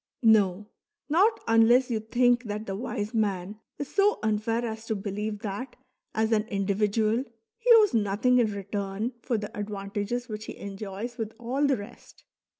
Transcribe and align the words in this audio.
No, 0.23 0.67
not 1.09 1.41
unless 1.47 1.91
you 1.91 1.99
think 1.99 2.45
that 2.45 2.65
the 2.65 2.75
wise 2.75 3.13
man 3.13 3.59
is 3.77 3.93
so 3.93 4.17
unfair 4.23 4.65
as 4.65 4.87
to 4.87 4.95
believe 4.95 5.41
that 5.41 5.75
as 6.15 6.31
an 6.31 6.47
individual 6.47 7.23
he 7.59 7.71
owes 7.75 7.93
nothing 7.93 8.39
in 8.39 8.51
return 8.51 9.11
for 9.21 9.37
the 9.37 9.55
advantages 9.55 10.27
which 10.27 10.45
he 10.45 10.57
enjoys 10.57 11.19
with 11.19 11.33
all 11.37 11.67
the 11.67 11.77
rest. 11.77 12.23